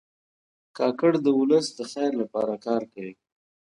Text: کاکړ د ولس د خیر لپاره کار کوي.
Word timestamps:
کاکړ 0.77 1.11
د 1.25 1.27
ولس 1.39 1.67
د 1.77 1.79
خیر 1.91 2.11
لپاره 2.21 2.53
کار 2.65 2.81
کوي. 2.93 3.13